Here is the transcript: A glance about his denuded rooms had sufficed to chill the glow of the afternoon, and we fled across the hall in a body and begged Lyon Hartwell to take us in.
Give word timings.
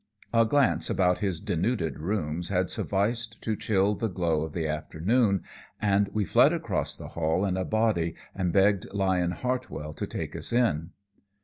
A 0.33 0.45
glance 0.47 0.89
about 0.89 1.19
his 1.19 1.39
denuded 1.39 1.99
rooms 1.99 2.49
had 2.49 2.71
sufficed 2.71 3.39
to 3.43 3.55
chill 3.55 3.93
the 3.93 4.07
glow 4.07 4.41
of 4.41 4.51
the 4.51 4.67
afternoon, 4.67 5.43
and 5.79 6.09
we 6.11 6.25
fled 6.25 6.53
across 6.53 6.95
the 6.97 7.09
hall 7.09 7.45
in 7.45 7.55
a 7.55 7.63
body 7.63 8.15
and 8.33 8.51
begged 8.51 8.91
Lyon 8.95 9.29
Hartwell 9.29 9.93
to 9.93 10.07
take 10.07 10.35
us 10.35 10.51
in. 10.51 10.89